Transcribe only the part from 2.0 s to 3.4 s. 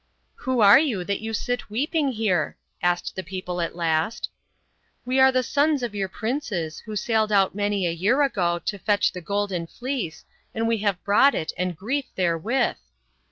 here?' asked the